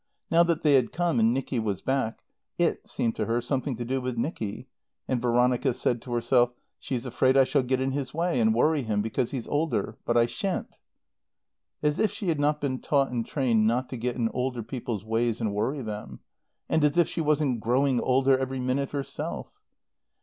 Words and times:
Now 0.31 0.41
that 0.41 0.63
they 0.63 0.73
had 0.73 0.91
come 0.91 1.19
and 1.19 1.31
Nicky 1.31 1.59
was 1.59 1.79
back, 1.83 2.23
"it" 2.57 2.89
seemed 2.89 3.15
to 3.17 3.27
her 3.27 3.39
something 3.39 3.75
to 3.75 3.85
do 3.85 4.01
with 4.01 4.17
Nicky; 4.17 4.67
and 5.07 5.21
Veronica 5.21 5.73
said 5.73 6.01
to 6.01 6.13
herself, 6.13 6.53
"She 6.79 6.95
is 6.95 7.05
afraid 7.05 7.37
I'll 7.37 7.45
get 7.61 7.79
in 7.79 7.91
his 7.91 8.11
way 8.11 8.39
and 8.41 8.51
worry 8.55 8.81
him, 8.81 9.03
because 9.03 9.29
he's 9.29 9.47
older. 9.47 9.93
But 10.05 10.17
I 10.17 10.25
shan't." 10.25 10.79
As 11.83 11.99
if 11.99 12.09
she 12.11 12.29
had 12.29 12.39
not 12.39 12.59
been 12.59 12.79
taught 12.79 13.11
and 13.11 13.23
trained 13.23 13.67
not 13.67 13.89
to 13.89 13.95
get 13.97 14.15
in 14.15 14.29
older 14.29 14.63
people's 14.63 15.05
ways 15.05 15.39
and 15.39 15.53
worry 15.53 15.83
them. 15.83 16.21
And 16.67 16.83
as 16.83 16.97
if 16.97 17.07
she 17.07 17.21
wasn't 17.21 17.59
growing 17.59 17.99
older 18.01 18.35
every 18.35 18.59
minute 18.59 18.89
herself! 18.93 19.51